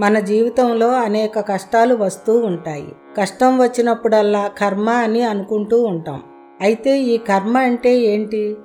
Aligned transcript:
మన 0.00 0.18
జీవితంలో 0.18 0.92
అనేక 0.92 1.40
కష్టాలు 1.40 1.94
వస్తూ 1.94 2.38
ఉంటాయి. 2.38 2.92
కష్టం 3.18 3.58
వచ్చినప్పుడల్లా 3.58 4.50
కర్మ 4.58 4.88
అని 4.88 5.22
అనుకుంటూ 5.22 5.82
ఉంటాం. 5.82 6.22
అయితే 6.60 6.98
ఈ 6.98 7.16
కర్మ 7.16 7.58
అంటే 7.58 7.98
ఏంటి? 7.98 8.56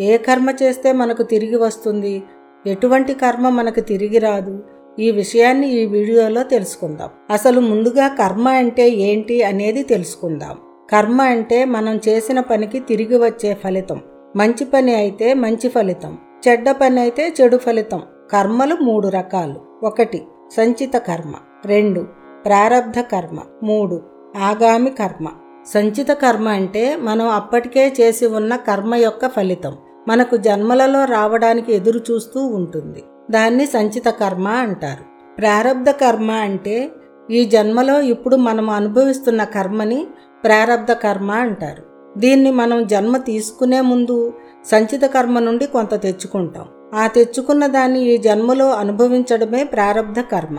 ఏ 0.00 0.16
కర్మ 0.16 0.50
చేస్తే 0.50 0.92
మనకు 0.92 1.22
తిరిగి 1.22 1.56
వస్తుంది? 1.56 2.22
ఎటువంటి 2.66 3.14
కర్మ 3.14 3.48
మనకు 3.48 3.80
తిరిగి 3.80 4.18
రాదు? 4.18 4.62
ఈ 4.98 5.10
విషయాన్ని 5.10 5.70
ఈ 5.70 5.86
వీడియోలో 5.86 6.42
తెలుసుకుందాం. 6.42 7.08
అసలు 7.30 7.60
ముందుగా 7.60 8.08
కర్మ 8.08 8.48
అంటే 8.48 8.88
ఏంటి 8.88 9.42
అనేది 9.42 9.82
తెలుసుకుందాం. 9.82 10.56
కర్మ 10.90 11.22
అంటే 11.22 11.64
మనం 11.64 12.00
చేసిన 12.08 12.40
పనికి 12.40 12.78
తిరిగి 12.78 13.16
వచ్చే 13.16 13.54
ఫలితం. 13.54 14.00
మంచి 14.36 14.64
పని 14.64 14.94
అయితే 14.94 15.34
మంచి 15.34 15.68
ఫలితం. 15.68 16.18
చెడ్డ 16.48 16.70
పని 16.70 17.00
అయితే 17.00 17.34
చెడు 17.40 17.56
ఫలితం. 17.56 18.02
కర్మలు 18.32 18.74
మూడు 18.74 19.08
రకాలు. 19.08 19.86
ఒకటి 19.86 20.22
సంచిత 20.56 20.96
కర్మ. 20.96 21.32
రెండు 21.66 22.06
ప్రారబ్ధ 22.44 23.00
కర్మ. 23.00 23.38
మూడు 23.62 24.02
ఆగామి 24.38 24.90
కర్మ. 24.90 25.28
సంచిత 25.66 26.10
కర్మ 26.10 26.48
అంటే 26.48 26.96
మనం 26.96 27.28
అప్పటికే 27.28 27.94
చేసి 28.00 28.26
ఉన్న 28.26 28.56
కర్మ 28.56 28.94
యొక్క 28.94 29.28
ఫలితం. 29.28 29.76
మనకు 30.08 30.36
జన్మలలో 30.36 31.04
రావడానికి 31.04 31.74
ఎదురు 31.74 32.00
చూస్తూ 32.10 32.46
ఉంటుంది. 32.46 33.02
దాన్ని 33.30 33.66
సంచిత 33.66 34.08
కర్మ 34.08 34.48
అంటారు. 34.48 35.34
ప్రారబ్ధ 35.36 35.90
కర్మ 35.90 36.30
అంటే 36.30 36.90
ఈ 37.30 37.44
జన్మలో 37.44 38.00
ఇప్పుడు 38.00 38.36
మనం 38.36 38.70
అనుభవిస్తున్న 38.70 39.44
కర్మని 39.44 40.06
ప్రారబ్ధ 40.44 40.92
కర్మ 40.92 41.30
అంటారు. 41.30 41.82
దీన్ని 42.18 42.50
మనం 42.50 42.86
జన్మ 42.86 43.16
తీసుకునే 43.16 43.80
ముందు 43.80 44.32
సంచిత 44.64 45.02
కర్మ 45.02 45.38
నుండి 45.38 45.66
కొంత 45.66 45.94
తెచ్చుకుంటాం. 45.94 46.66
ఆ 46.94 47.06
తెచ్చుకున్న 47.06 47.66
దాన్ని 47.66 48.00
ఈ 48.00 48.16
జన్మలో 48.16 48.70
అనుభవించడమే 48.70 49.64
ప్రారబ్ధ 49.64 50.20
కర్మ. 50.20 50.58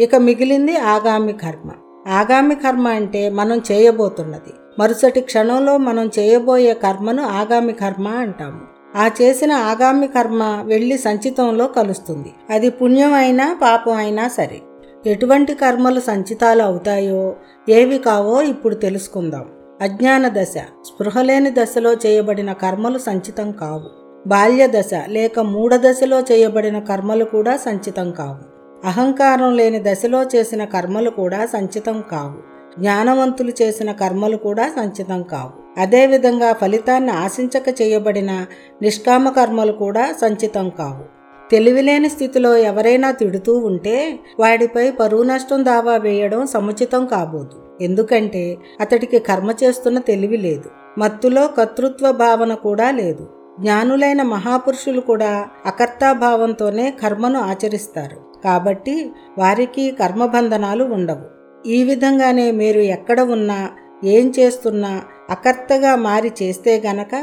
ఇక 0.00 0.16
మిగిలింది 0.16 0.76
ఆగామి 0.76 1.32
కర్మ. 1.32 1.70
ఆగామి 2.10 2.54
కర్మ 2.54 2.88
అంటే 2.88 3.30
మనం 3.30 3.62
చేయబోతున్నది. 3.72 4.52
మరుసటి 4.78 5.20
క్షణంలో 5.20 5.76
మనం 5.76 6.10
చేయబోయే 6.18 6.74
కర్మను 6.74 7.22
ఆగామి 7.22 7.72
కర్మ 7.72 8.08
అంటాము. 8.08 8.60
ఆ 8.96 9.10
చేసిన 9.22 9.52
ఆగామి 9.52 10.06
కర్మ 10.06 10.62
వెళ్ళి 10.66 10.98
సంచితంలో 10.98 11.66
కలుస్తుంది. 11.66 12.32
అది 12.50 12.70
పుణ్యం 12.70 13.12
అయినా 13.12 13.58
పాపం 13.62 13.92
అయినా 13.92 14.28
సరే. 14.28 14.60
ఎటువంటి 15.06 15.54
కర్మలు 15.54 16.00
సంచితాలు 16.00 16.62
అవుతాయో 16.62 17.34
ఏవి 17.68 17.98
కావో 17.98 18.42
ఇప్పుడు 18.42 18.74
తెలుసుకుందాం. 18.74 19.44
అజ్ఞాన 19.80 20.28
దశ. 20.28 20.54
స్పృహలేని 20.58 21.50
దశలో 21.58 21.92
చేయబడిన 21.92 22.52
కర్మలు 22.52 22.98
సంచితం 22.98 23.52
కావు. 23.52 24.01
బాల్య 24.26 24.66
దశ 24.66 24.90
లేక 25.08 25.40
మూఢ 25.40 25.74
దశలో 25.74 26.20
చేయబడిన 26.20 26.78
కర్మలు 26.78 27.24
కూడా 27.24 27.56
సంచితం 27.56 28.10
కావు. 28.10 28.52
అహంకారం 28.86 29.56
లేని 29.56 29.82
దశలో 29.84 30.22
చేసిన 30.22 30.64
కర్మలు 30.64 31.10
కూడా 31.10 31.46
సంచితం 31.46 32.04
కావు. 32.10 32.52
జ్ఞానవంతులు 32.80 33.52
చేసిన 33.62 33.92
కర్మలు 33.92 34.36
కూడా 34.36 34.68
సంచితం 34.68 35.22
కావు. 35.22 35.80
అదేవిధంగా 35.80 36.52
ఫలితాన్ని 36.52 37.10
ఆశించక 37.10 37.82
చేయబడిన 37.82 38.46
నిష్కామ 38.82 39.28
కర్మలు 39.28 39.72
కూడా 39.72 40.14
సంచితం 40.20 40.68
కావు. 40.68 41.22
తెలివిలేని 41.50 42.08
స్థితిలో 42.08 42.56
ఎవరైనా 42.56 43.10
తిడుతూ 43.10 43.58
ఉంటే 43.58 44.18
వాడిపై 44.40 44.90
పరువు 44.90 45.22
నష్టం 45.22 45.64
దావా 45.64 45.96
వేయడం 45.96 46.46
సముచితం 46.46 47.06
కాబోదు. 47.06 47.84
ఎందుకంటే 47.84 48.56
అతడికి 48.80 49.18
కర్మ 49.18 49.50
చేస్తున్న 49.64 49.98
తెలివి 49.98 50.36
లేదు. 50.36 50.70
మత్తులో 50.98 51.46
కర్తృత్వ 51.46 52.12
భావన 52.12 52.54
కూడా 52.54 52.90
లేదు. 52.90 53.41
జ్ఞానులైన 53.62 54.22
మహాపురుషులు 54.34 55.02
కూడా 55.10 55.32
అకర్తాభావంతోనే 55.66 56.86
కర్మను 57.02 57.40
ఆచరిస్తారు. 57.50 58.18
కాబట్టి 58.44 58.96
వారికి 59.38 59.84
కర్మబంధనాలు 60.00 60.84
ఉండవు. 60.96 61.26
ఈ 61.66 61.78
విధంగానే 61.84 62.46
మీరు 62.50 62.80
ఎక్కడ 62.96 63.20
ఉన్నా 63.36 63.58
ఏం 64.04 64.26
చేస్తున్నా 64.38 64.92
అకర్తగా 65.30 65.96
మారి 66.06 66.30
చేస్తే 66.42 66.82
గనక 66.86 67.14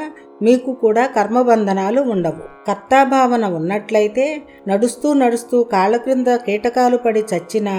మీకు 0.42 0.72
కూడా 0.74 1.04
కర్మబంధనాలు 1.06 2.02
ఉండవు. 2.02 2.44
కర్తాభావన 2.68 3.46
ఉన్నట్లయితే 3.46 4.26
నడుస్తూ 4.68 5.14
నడుస్తూ 5.14 5.58
కాళ్ళ 5.64 5.98
క్రింద 5.98 6.30
కీటకాలు 6.46 6.98
పడి 6.98 7.24
చచ్చినా 7.32 7.76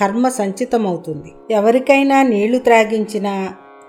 కర్మ 0.00 0.28
సంచితమవుతుంది. 0.28 1.30
ఎవరికైనా 1.50 2.18
నీళ్ళు 2.22 2.58
త్రాగించినా 2.58 3.34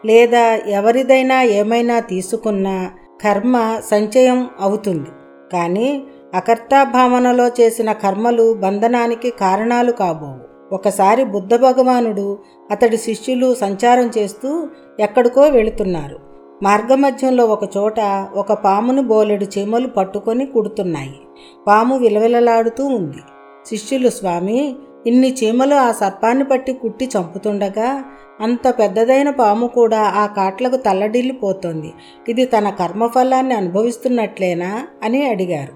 లేదా 0.06 0.44
ఎవరిదైనా 0.78 1.38
ఏమైనా 1.60 2.00
తీసుకున్నా 2.00 2.76
కర్మ 3.24 3.80
సంచయం 3.92 4.50
అవుతుంది. 4.60 5.10
కానీ 5.54 6.04
అకర్తాభావనలో 6.34 7.48
చేసిన 7.48 7.92
కర్మలు 7.92 8.54
బంధనానికి 8.54 9.30
కారణాలు 9.30 9.92
కాబోవు. 9.92 10.76
ఒకసారి 10.76 11.24
బుద్ధ 11.24 11.56
భగవానుడు 11.56 12.38
అతడి 12.72 12.98
శిష్యులు 12.98 13.56
సంచారం 13.56 14.12
చేస్తూ 14.18 14.68
ఎక్కడికో 15.00 15.42
వెళుతున్నారు. 15.42 16.20
మార్గమధ్యంలో 16.64 17.46
ఒక 17.46 17.78
చోట 17.78 18.00
ఒక 18.36 18.54
పామును 18.54 19.02
బోలెడు 19.02 19.44
చీమలు 19.44 19.88
పట్టుకొని 19.88 20.46
కుడుతున్నాయి. 20.46 21.20
పాము 21.68 21.98
విలవిలలాడుతూ 21.98 22.86
ఉంది. 22.86 23.22
శిష్యులు 23.66 24.10
స్వామి 24.10 24.76
ఇన్ని 25.08 25.34
చీమలు 25.34 25.76
ఆ 25.76 25.92
సర్పాన్ని 25.92 26.44
పట్టి 26.44 26.74
కుట్టి 26.74 27.10
చంపుతుండగా 27.18 28.06
అంత 28.42 28.68
పెద్దదైన 28.68 29.30
పాము 29.30 29.68
కూడా 29.68 30.02
ఆ 30.02 30.26
కాట్లకు 30.26 30.76
తల్లడిల్లిపోతోంది. 30.76 31.94
ఇది 32.30 32.46
తన 32.46 32.70
కర్మఫలాన్ని 32.70 33.54
అనుభవిస్తున్నట్లేనా? 33.54 34.88
అని 35.04 35.30
అడిగారు. 35.30 35.74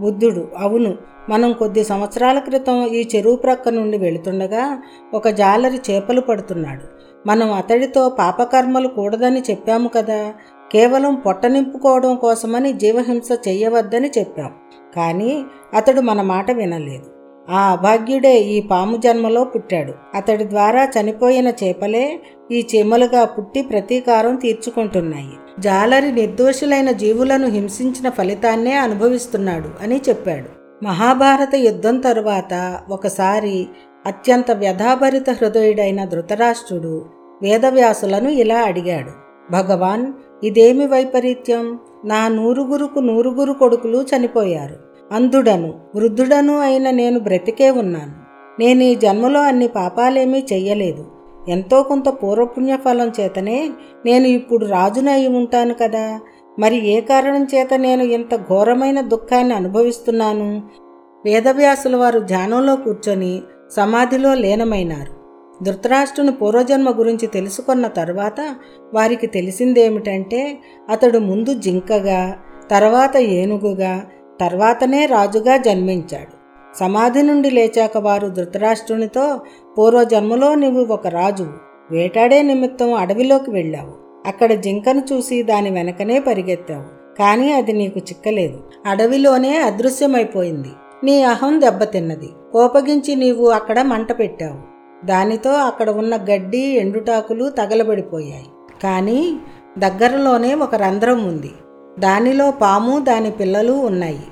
బుద్ధుడు 0.00 0.48
అవును. 0.58 0.94
మనం 1.30 1.52
కొద్ది 1.52 1.84
సంవత్సరాల 1.84 2.38
క్రితం 2.38 2.86
ఈ 2.86 3.08
చెరువు 3.16 3.36
ప్రక్క 3.36 3.68
నుండి 3.68 3.98
వెళుతుండగా 3.98 4.82
ఒక 5.14 5.28
జాలరి 5.28 5.80
చేపలు 5.90 6.20
పడుతున్నాడు. 6.20 6.82
మనం 7.26 7.52
అతడితో 7.52 8.08
పాపకర్మలు 8.08 8.88
కూడదని 8.88 9.40
చెప్పాము 9.50 9.88
కదా. 9.88 10.32
కేవలం 10.72 11.14
పొట్ట 11.14 11.46
నింపుకోవడం 11.46 12.16
కోసమని 12.16 12.72
జీవహింస 12.72 13.28
చెయ్యవద్దని 13.48 14.10
చెప్పాం. 14.18 14.50
కానీ 14.96 15.44
అతడు 15.74 16.00
మన 16.00 16.22
మాట 16.22 16.50
వినలేదు. 16.50 17.17
ఆ 17.50 17.72
అభాగ్యుడే 17.72 18.40
ఈ 18.40 18.60
పాము 18.60 18.96
జన్మలో 18.96 19.44
పుట్టాడు. 19.44 19.92
అతడి 20.14 20.44
ద్వారా 20.44 20.84
చనిపోయిన 20.84 21.48
చేపలే 21.48 22.20
ఈ 22.50 22.66
చీమలుగా 22.74 23.24
పుట్టి 23.24 23.62
ప్రతీకారం 23.62 24.36
తీర్చుకుంటున్నాయి. 24.36 25.30
జాలరి 25.58 26.12
నిర్దోషులైన 26.12 26.90
జీవులను 26.90 27.48
హింసించిన 27.48 28.10
ఫలితాన్నే 28.10 28.72
అనుభవిస్తున్నాడు 28.72 29.70
అని 29.82 30.00
చెప్పాడు. 30.08 30.58
మహాభారత 30.84 31.54
యుద్ధం 31.54 32.00
తరువాత 32.00 32.80
ఒకసారి 32.90 33.66
అత్యంత 34.06 34.50
వ్యధాభరిత 34.50 35.30
హృదయుడైన 35.30 36.04
ధృతరాష్ట్రుడు 36.04 37.06
వేదవ్యాసులను 37.42 38.28
ఇలా 38.28 38.58
అడిగాడు. 38.60 39.10
భగవాన్ 39.52 40.12
ఇదేమి 40.44 40.86
వైపరీత్యం? 40.86 41.78
నా 42.04 42.28
నూరుగురుకు 42.28 43.00
నూరుగురు 43.00 43.52
కొడుకులు 43.52 44.04
చనిపోయారు. 44.16 44.87
అంధుడను 45.12 45.74
వృద్ధుడను 45.94 46.60
అయిన 46.60 46.90
నేను 46.90 47.20
బ్రతికే 47.20 47.70
ఉన్నాను. 47.70 48.12
నేను 48.60 48.82
ఈ 48.82 48.94
జన్మలో 48.94 49.40
అన్ని 49.40 49.68
పాపాలేమీ 49.68 50.44
చెయ్యలేదు. 50.52 51.04
ఎంతో 51.48 51.82
కొంత 51.82 52.08
పూర్వపుణ్య 52.08 52.76
ఫలం 52.76 53.12
చేతనే 53.20 53.70
నేను 54.06 54.26
ఇప్పుడు 54.26 54.66
రాజునై 54.66 55.26
ఉంటాను 55.26 55.74
కదా. 55.74 56.20
మరి 56.58 56.88
ఏ 56.88 57.00
కారణం 57.00 57.44
చేత 57.44 57.74
నేను 57.74 58.02
ఇంత 58.02 58.36
ఘోరమైన 58.36 59.00
దుఃఖాన్ని 59.00 59.54
అనుభవిస్తున్నాను? 59.54 60.62
వేదవ్యాసుల 61.24 61.96
వారు 61.96 62.20
ధ్యానంలో 62.20 62.76
కూర్చొని 62.76 63.42
సమాధిలో 63.76 64.34
లీనమైనారు. 64.34 65.18
ధృతరాష్ట్రుని 65.64 66.32
పూర్వజన్మ 66.32 66.90
గురించి 66.90 67.26
తెలుసుకున్న 67.26 67.86
తర్వాత 67.86 68.40
వారికి 68.94 69.26
తెలిసిందేమిటంటే 69.26 70.58
అతడు 70.90 71.18
ముందు 71.18 71.54
జింకగా 71.54 72.36
తర్వాత 72.70 73.16
ఏనుగుగా 73.16 74.02
తర్వాతనే 74.40 75.06
రాజుగా 75.06 75.56
జన్మించాడు. 75.56 76.38
సమాధి 76.76 77.22
నుండి 77.22 77.50
లేచాక 77.50 77.98
వారు 77.98 78.28
ధృతరాష్ట్రునితో 78.28 79.40
పూర్వజన్మలో 79.78 80.54
నువ్వు 80.54 80.84
ఒక 80.84 81.06
రాజు 81.06 81.46
వేటాడే 81.90 82.42
నిమిత్తం 82.42 82.94
అడవిలోకి 82.94 83.50
వెళ్ళావు. 83.50 84.08
అక్కడ 84.28 84.52
జింకను 84.52 85.02
చూసి 85.12 85.42
దాని 85.42 85.70
వెనకనే 85.70 86.20
పరిగెత్తావు. 86.20 87.14
కానీ 87.18 87.52
అది 87.52 87.72
నీకు 87.72 87.98
చిక్కలేదు. 87.98 88.60
అడవిలోనే 88.86 89.56
అదృశ్యమైపోయింది. 89.56 90.68
నీ 91.04 91.22
అహం 91.22 91.60
దెబ్బతిన్నది. 91.60 92.28
కోపగించి 92.52 93.14
నీవు 93.14 93.48
అక్కడ 93.48 93.82
మంట 93.82 94.18
పెట్టావు. 94.18 94.78
దానితో 95.06 95.52
అక్కడ 95.52 95.90
ఉన్న 95.90 96.16
గడ్డి 96.16 96.58
ఎండుటాకులు 96.58 97.50
తగలబడిపోయాయి. 97.50 98.46
కానీ 98.82 99.36
దగ్గరలోనే 99.78 100.54
ఒక 100.54 100.74
రంధ్రం 100.74 101.28
ఉంది. 101.28 101.50
దానిలో 101.98 102.50
పాము 102.50 103.00
దాని 103.00 103.30
పిల్లలు 103.30 103.72
ఉన్నాయి. 103.72 104.22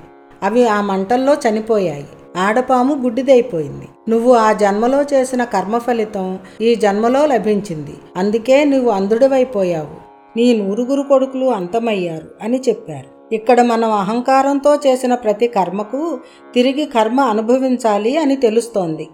అవి 0.43 0.67
ఆ 0.67 0.81
మంటల్లో 0.81 1.33
చనిపోయాయి. 1.33 2.05
ఆడపాము 2.37 2.95
గుడ్డిదైపోయింది. 2.95 3.87
నువ్వు 4.09 4.33
ఆ 4.33 4.53
జన్మలో 4.53 5.01
చేసిన 5.01 5.43
కర్మ 5.43 5.77
ఫలితం 5.77 6.39
ఈ 6.61 6.75
జన్మలో 6.75 7.25
లభించింది. 7.25 7.93
అందుకే 8.17 8.63
నువ్వు 8.63 8.89
అంధుడివైపోయావు. 8.89 10.07
నీ 10.37 10.57
నూరుగురు 10.57 11.01
కొడుకులు 11.01 11.45
అంతమయ్యారు 11.45 12.27
అని 12.41 12.61
చెప్పారు. 12.69 13.35
ఇక్కడ 13.35 13.61
మనం 13.61 13.91
అహంకారంతో 13.91 14.75
చేసిన 14.75 15.15
ప్రతి 15.15 15.47
కర్మకు 15.47 16.19
తిరిగి 16.53 16.85
కర్మ 16.85 17.21
అనుభవించాలి 17.21 18.17
అని 18.17 18.35
తెలుస్తోంది. 18.35 19.07